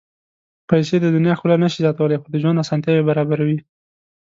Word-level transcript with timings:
پېسې 0.67 0.95
د 1.01 1.05
دنیا 1.15 1.33
ښکلا 1.39 1.55
نه 1.63 1.67
شي 1.71 1.79
زیاتولی، 1.85 2.19
خو 2.21 2.27
د 2.31 2.35
ژوند 2.41 2.61
اسانتیاوې 2.63 3.07
برابروي. 3.09 3.59